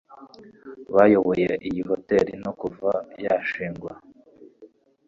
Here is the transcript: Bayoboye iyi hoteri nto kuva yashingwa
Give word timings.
Bayoboye 0.95 1.47
iyi 1.67 1.81
hoteri 1.89 2.31
nto 2.41 2.51
kuva 2.59 2.91
yashingwa 3.25 3.91